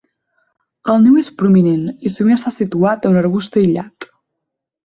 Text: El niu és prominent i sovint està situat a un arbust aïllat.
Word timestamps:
El 0.93 0.97
niu 1.03 1.19
és 1.23 1.29
prominent 1.41 1.85
i 2.09 2.13
sovint 2.15 2.39
està 2.41 2.55
situat 2.57 3.07
a 3.09 3.15
un 3.15 3.23
arbust 3.23 3.63
aïllat. 3.63 4.13